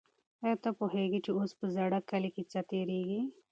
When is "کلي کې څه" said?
2.09-2.59